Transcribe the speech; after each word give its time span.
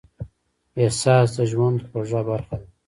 احساس 0.81 1.27
د 1.37 1.39
ژوند 1.51 1.79
خوږه 1.87 2.21
برخه 2.29 2.55
ده. 2.59 2.67